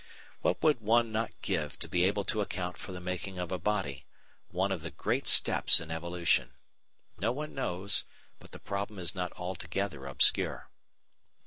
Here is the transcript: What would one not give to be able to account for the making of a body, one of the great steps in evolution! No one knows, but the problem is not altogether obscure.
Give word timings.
What 0.41 0.63
would 0.63 0.81
one 0.81 1.11
not 1.11 1.31
give 1.43 1.77
to 1.77 1.87
be 1.87 2.05
able 2.05 2.23
to 2.23 2.41
account 2.41 2.75
for 2.75 2.91
the 2.91 2.99
making 2.99 3.37
of 3.37 3.51
a 3.51 3.59
body, 3.59 4.07
one 4.49 4.71
of 4.71 4.81
the 4.81 4.89
great 4.89 5.27
steps 5.27 5.79
in 5.79 5.91
evolution! 5.91 6.53
No 7.19 7.31
one 7.31 7.53
knows, 7.53 8.03
but 8.39 8.49
the 8.49 8.57
problem 8.57 8.97
is 8.97 9.13
not 9.13 9.31
altogether 9.33 10.07
obscure. 10.07 10.71